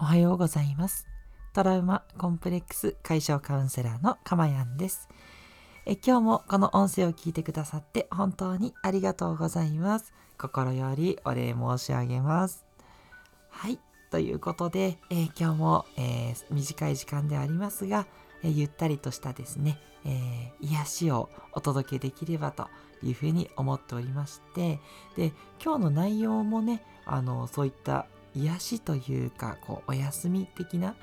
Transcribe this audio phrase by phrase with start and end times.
[0.00, 1.08] おはようございます。
[1.52, 5.08] トラウマコンプレックス解消カウンセラーのかまやんです。
[5.86, 10.12] え今日もこの音声を聞いてくださって本当にありがとうございます。
[10.38, 12.64] 心よりお礼申し上げます。
[13.50, 13.80] はい。
[14.12, 18.06] ということで、えー、今日も、えー、短い時間でありますが、
[18.44, 22.68] えー、ゆったりとしたですね、え癒しをお届けできればと
[23.02, 24.78] いうふうに思っておりまして、
[25.16, 28.06] で、今日の内容もね、あの、そういった
[28.38, 30.94] 癒しというか、こう、お休み的な、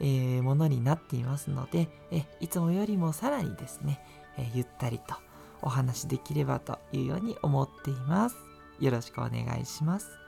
[0.00, 4.00] えー、ものになっていますので、えいつもよりもさらにですね、
[4.38, 5.14] えゆったりと
[5.62, 8.36] お話できればというように思っています。
[8.78, 10.18] よろしくお願いします。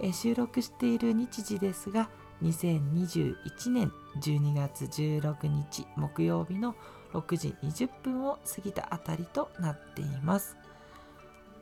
[0.00, 2.08] え収録している日時ですが、
[2.42, 6.74] 2021年12月16日木曜日の
[7.12, 10.56] 6時20分を過ぎたあたりとなっています。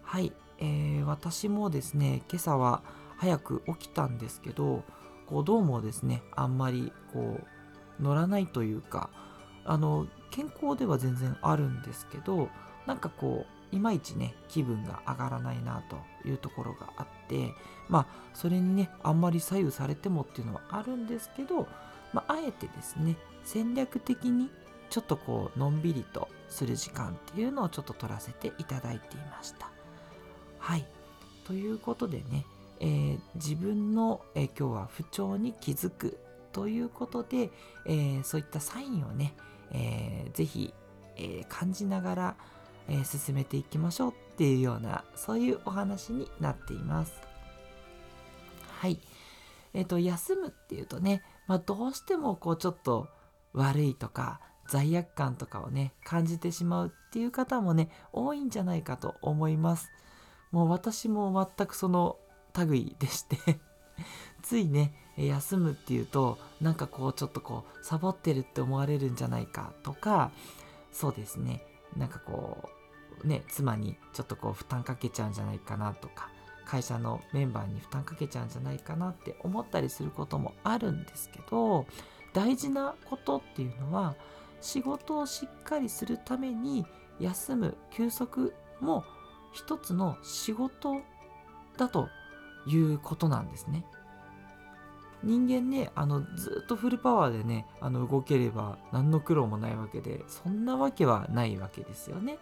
[0.02, 2.82] はい、えー、私もですね、今朝は
[3.22, 4.82] 早く起きたんですけど
[5.26, 7.38] こうどうもですねあんまりこ
[8.01, 9.10] う乗らないというか
[9.64, 12.48] あの健康では全然あるんですけど
[12.84, 17.52] なんかこういまいちね気分が上がらないなというところがあって
[17.88, 21.68] まあそれにねあんまり左右されてもっていうのはあるんですけど、
[22.12, 24.51] まあ、あえてですね戦略的に
[24.90, 29.70] ちょっとこうのんびりとする時間っていうのをちょっと取らせていただいていました。
[30.59, 30.84] はい。
[31.45, 32.46] ということでね
[32.83, 36.19] えー、自分の、えー、今日は不調に気づく
[36.52, 37.51] ということで、
[37.87, 39.35] えー、そういったサインをね、
[39.71, 40.75] えー、ぜひ、
[41.16, 42.37] え感じながら、
[42.88, 47.13] え進めていきましょうっていうようなそういうお話になっています。
[48.80, 48.99] はい。
[49.75, 53.09] えっ、と休むっていうとね、まあ、どうしてもこうちょっと
[53.53, 59.93] 悪いとか罪悪感とかをね感じてしまうっていう方もね多いんじゃないかと思います。
[60.51, 62.16] もう私も全くその
[62.58, 63.36] 類でして
[64.42, 70.31] ついね休むっていうとなんかこうちょっとこうサボってるって思われるんじゃないかとか
[70.91, 71.64] そうですね。
[71.96, 72.70] なんかこ
[73.22, 76.30] うね妻にちょっとこう負担かけちゃうんじゃないかなとか
[76.64, 81.86] 会社のメンバーに負担かけちゃうんじゃないかなって思ったりすることもあるんですけど
[82.32, 84.14] 大事なことっていうのは
[84.60, 86.86] 仕事をしっかりするために
[87.20, 89.04] 休む休息も
[89.52, 91.02] 一つの仕事
[91.76, 92.08] だと
[92.66, 93.84] いうことなんですね。
[95.22, 102.38] 人間ね、あのずっとフルパワーでね、あの動ければ何の苦労もないわけで、そんなわけはないわけですよね。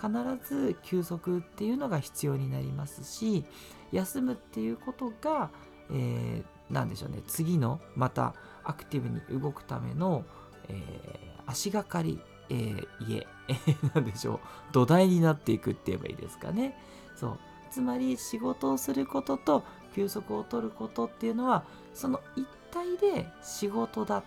[0.00, 0.10] 必
[0.48, 3.44] ず休息っていうのが必要になりますし、
[3.92, 5.50] 休むっていうことが、
[5.90, 10.24] えー、でしょうね、次のまたアクティブに動くための、
[10.68, 12.20] えー、足がかり、
[12.50, 13.26] えー、家、
[13.94, 14.40] なんでしょう、
[14.72, 16.76] 土台になっていくって言えばいいですかね。
[17.16, 17.38] そう。
[17.70, 19.62] つまり仕事をすることと
[19.94, 21.64] 休息を取ることっていうのは
[21.94, 24.24] その一体で仕事だっ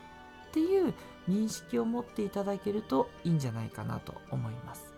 [0.52, 0.94] ていう
[1.30, 4.94] 認識を持っていただけるといいんじゃないかなと思います。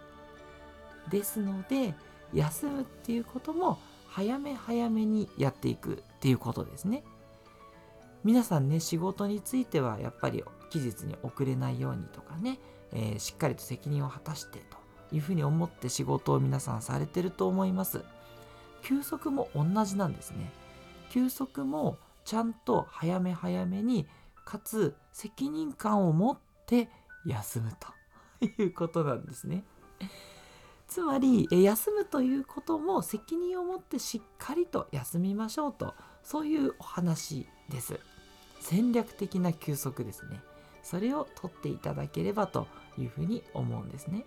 [1.10, 1.94] ですので
[2.34, 3.78] 休むっていうことも
[4.08, 7.04] 早め早めにやっていくっていうことですね。
[8.24, 12.58] 皆さんね仕事についてはやっぱり期日に遅れないようにとかね、
[12.94, 18.04] えー、しっかりと責任を果たしてというふうに思って仕事を皆さんされてると思います。
[18.84, 20.52] 休息も同じなんですね。
[21.10, 24.08] 休息もちゃんと早め早めに
[24.46, 26.90] かつ責任感を持って
[27.26, 27.72] 休む
[28.40, 29.64] と いうことなんですね。
[30.88, 38.00] つまり休むということも責任を持ってしっかりと休みましょうとそういうお話です。
[38.60, 40.42] 戦略的な休息ですね。
[40.84, 42.68] それをとっていただければと
[42.98, 44.26] いうふうに思うんですね。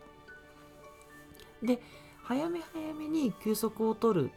[1.63, 1.81] で
[2.23, 4.31] 早め早めに休息を取る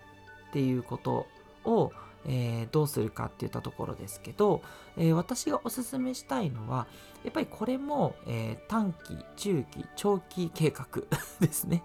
[0.50, 1.28] っていうこと
[1.66, 1.92] を、
[2.26, 4.62] えー、どうするかっていったところですけど、
[4.98, 6.88] えー、私がおすすめしたいのは
[7.24, 10.86] やっぱりこれも、えー、短期中期長期計画
[11.40, 11.84] ですね。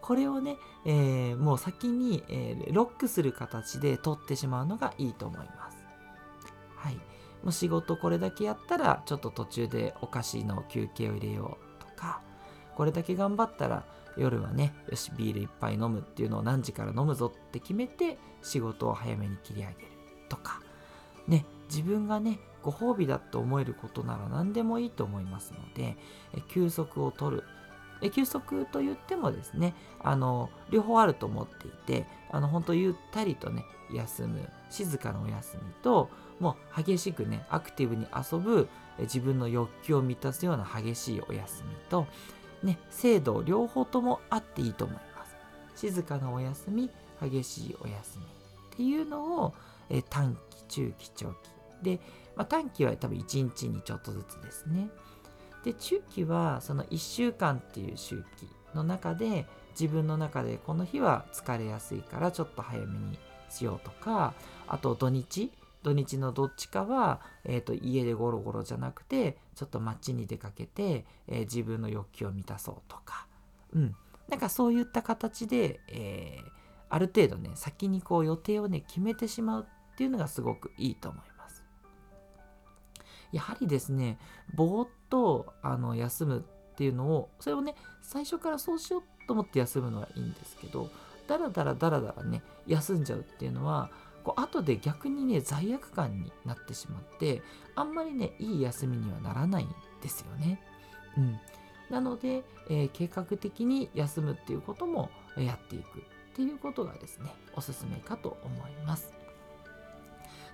[0.00, 0.56] これをね、
[0.86, 5.84] えもう先に、えロックする形で取ってしまうのがいいと思います。
[6.74, 6.94] はい。
[7.42, 12.20] もう仕事これだけやったらちょっと途中でお菓子の休憩を入れようとか
[12.76, 13.84] これだけ頑張ったら
[14.20, 19.76] 夜はねよしビールいっぱい飲むっていうのを何時から飲むぞって決めて仕事を早めに切り上げる
[20.28, 20.60] とか。
[21.28, 25.96] ね自分がねご褒美だと思えることなら何でもいいと思いますので
[26.48, 27.44] 休息を取る。
[28.12, 34.48] 休息と言ってもですねあの両方あると思っていてあの本当ゆったりとね休む。
[34.70, 36.08] 静かなお休みと
[36.38, 38.68] もう激しくねアクティブに遊ぶ
[39.00, 42.06] 自分の欲求を満たすような激しいお休みと
[42.62, 45.36] ね、制度両方ともあっていいと思います。
[45.76, 46.90] 静かなお休み、
[47.22, 48.28] 激しいお休みっ
[48.76, 49.54] ていうのを、
[49.88, 51.34] え短期、中期、長期
[51.82, 52.00] で、
[52.36, 54.88] まあ、短期は多分1日にちょっとずつですね。
[55.64, 59.46] で中期はその1週間っていう周期の中で
[59.78, 63.18] 自分の中でこの日は疲れやすいからちょっと早めに
[63.50, 64.32] しようとか
[64.68, 65.50] あと土日
[65.82, 73.26] 土日のどっちかは、えーと、家でゴロゴロじゃなくてちょっと街に出かけて、えー、自分の欲求を満たそうとか、
[73.72, 73.96] うん、
[74.28, 76.50] なんかそういった形で、えー、
[76.90, 81.64] ある程度ね先にこう予定をね決めてしまうっていうのがすごくいいと思います。
[83.32, 84.18] やはりですね
[84.54, 90.90] ぼーっとあの休むっていうのをそれをね最初からそうしようと思って休むのはいいんですけど
[91.28, 93.90] だらだらだらだらね休んじゃうっていうのは
[94.24, 97.42] こう後で逆にね罪悪感になってしまって
[97.74, 99.68] あんまりねいい休みにはならないん
[100.02, 100.60] ですよね。
[101.16, 101.40] うん、
[101.90, 106.02] なので、えー、計画的に休むっていうこともやっていくっ
[106.34, 109.12] ていうことがですねおすすめかと思います。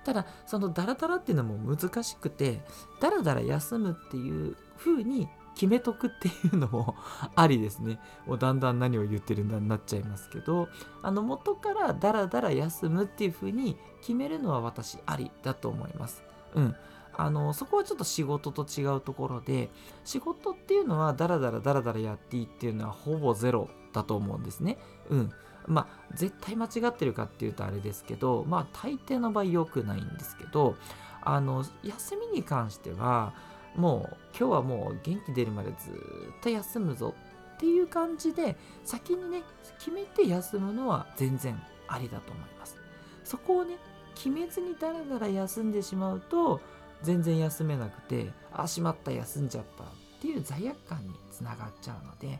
[0.03, 2.61] ただそのダラダラっていうのも難しくて
[3.01, 6.95] ダラダラ休むっていう風に決めとくっていうのも
[7.35, 7.99] ありですね。
[8.27, 10.69] もうだんだん何を言ってるんだになっちゃいますけど、
[11.01, 16.23] あの元からダラダラ休むっていう風に決めるのは私ありだと思います。
[16.53, 16.75] うん。
[17.19, 19.71] あのそこはちょっと仕事と違うところで
[20.05, 24.77] 仕事っていうのはダラダラダラダラやっていいっていうのはほぼゼロだと思うんですね。
[25.09, 25.31] うん。
[25.65, 30.75] まあ絶対間違ってるかっていうとあれですけどまあ大抵の場合良くないんですけど
[31.23, 33.33] あの休みに関しては
[33.77, 37.13] もう今日はもう元気出るまでずっと休むぞ
[37.55, 39.43] っていう感じで先にね
[39.79, 42.77] 決めて休むのは全然ありだと思います。
[43.23, 43.77] そこをね
[44.15, 46.59] 決めずにだらだら休んでしまうと
[47.03, 49.87] 全然休めなくてあしまった休んじゃったっ
[50.21, 52.39] ていう罪悪感につながっちゃうので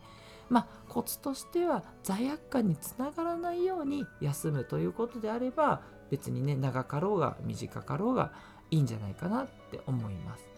[0.49, 8.31] まあコツとしては罪悪感につながらないように休むということであれば別にね長かろうが短かろうが
[8.71, 10.56] いいんじゃないかなって思います。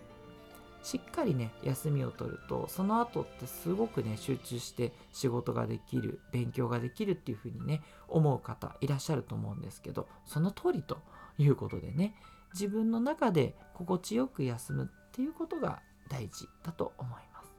[0.82, 11.00] しっかりね休みを取るとその後ってすごくね集中して仕事ができる勉強ができるっていうふうにね思う方いらっしゃると思うんですけどその通りと
[11.38, 12.16] いうことでね
[12.54, 17.54] 自分の中で心地よく休むっていうことが大事だと思います。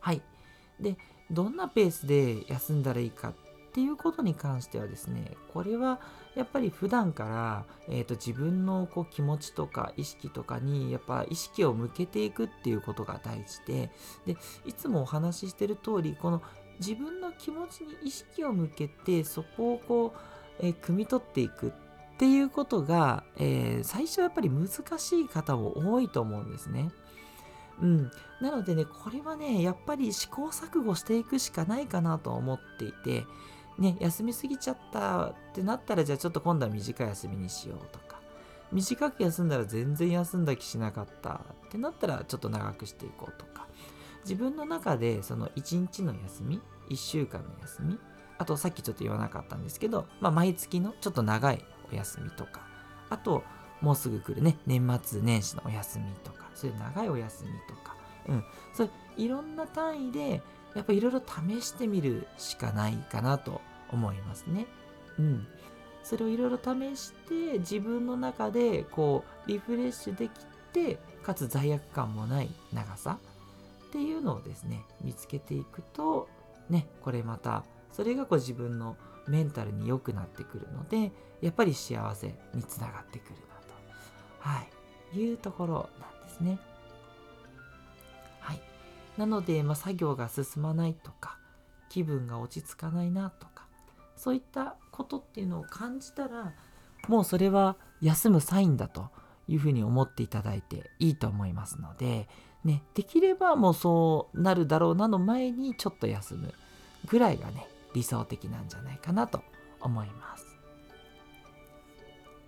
[0.00, 0.22] はい
[0.80, 0.96] で
[1.30, 3.34] どんなペースで休んだらいいかっ
[3.76, 6.00] ていうことに関してはですねこれは
[6.34, 13.90] やっぱり普段から、えーと、自分のこう気持ちとか意識とかにやっぱ意識を向けていくっていうことが大事で
[14.24, 16.40] でいつもお話ししてる通りこの
[16.80, 20.14] 自分の気持ちに意識を向けてそこをこ
[20.62, 24.68] う、えー、汲み取っていくっていうことが、えー、最初はやっぱり難
[24.98, 26.88] しい方も多いと思うんですね。
[27.82, 33.26] うん、なのでねこれはねやっぱり試行錯誤していくしかないかなと思っていて
[33.78, 38.20] ね、休みすぎちゃったってなったら、じゃあちょっと今度は短い休みにしようとか、
[38.72, 43.66] 短く休んだら全然休んだ気しなかったってなったら、ちょっと長くしていこうとか、
[44.22, 47.98] 自分の中でその1日の休み、1週間の休み、
[48.38, 52.62] あとさっきちょっと言わなかったんですけど、まあ、毎月のちょっと長いお休みとか、
[53.10, 53.44] あと、
[53.82, 57.96] もうすぐ来るね、年末年始のお休みとか、そういう長いお休みとか、
[58.28, 60.42] うん、そういろんな単位で
[60.74, 63.60] やっぱいろいろ試してみるしかないかなと
[63.92, 64.66] 思いますね。
[65.18, 65.46] うん。
[66.02, 70.32] それをいろいろ試して自分の中でこうリフレッシュでき
[70.72, 73.18] てかつ罪悪感もない長さ
[73.88, 76.28] っていうのをですね見つけていくと
[76.70, 78.96] ねこれまたそれがこう自分の
[79.26, 84.64] メンタルに良くなってくるのでやっぱり幸せにつながってくるなと、は
[85.12, 86.60] い、いうところなんですね。
[89.16, 91.38] なので、まあ、作業が進まないとか
[91.88, 93.55] 気分が落ち着かないなとか
[94.16, 96.52] そういったことっていうのを感じたら
[97.08, 99.10] もうそれは休むサインだと
[99.48, 102.28] いうふうに思っていただいていいと思いますので、
[102.64, 106.52] ね、できればもうそうなるだろうなの前にちょっと休む
[107.06, 109.42] ぐらいがね理想的なんじゃないかなと
[109.80, 110.44] 思います。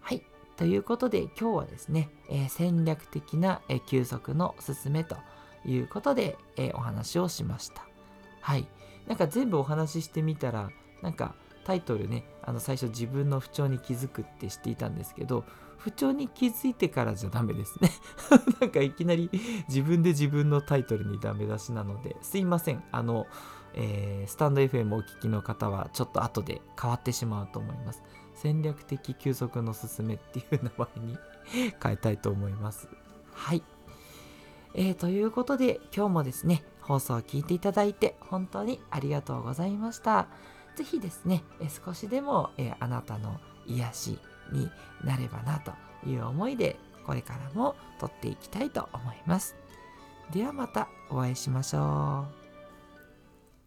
[0.00, 0.22] はい。
[0.56, 5.16] ということで今日はですね、えー、戦略的な、えー、休息のすすめと
[5.64, 7.87] いうことで、えー、お話をしました。
[8.40, 8.66] はい。
[9.06, 10.70] なんか全部お話ししてみたら、
[11.02, 11.34] なんか
[11.68, 15.44] タイトルね、あの最初自分の不調に気づくってしていたんですけど、
[15.76, 17.90] 不調に気づいてからじゃダメですね。
[18.58, 19.28] なんかいきなり
[19.68, 22.82] 自分で自分のタイトルにダメ出しなので、すいません。
[22.90, 23.26] あの、
[23.75, 28.02] えー、スタンド FM お聞きの方はちょっと後で変わってしまうと思います。
[28.32, 31.18] 戦略的休息のすすめっていう名前に
[31.82, 32.88] 変えたいと思います。
[33.34, 33.62] はい。
[34.72, 40.28] えー、ということで今日もですね放送を聞いていただいて本当にありがとうございました。
[40.78, 44.18] ぜひですね、え少しでも、えあなたの癒し
[44.52, 44.70] に
[45.02, 45.73] なればなと
[46.08, 49.56] いう思いでこれからも撮っていきたいと思います。
[50.32, 52.47] ではまたお会いしましょう。